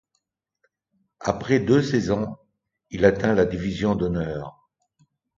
[1.19, 2.35] Après deux saisons,
[2.89, 4.59] il atteint la Division d'Honneur.